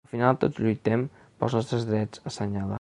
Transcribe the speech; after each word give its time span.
Al 0.07 0.11
final 0.13 0.39
tots 0.43 0.61
lluitem 0.63 1.03
pels 1.43 1.59
nostres 1.59 1.89
drets, 1.93 2.27
assenyala. 2.33 2.69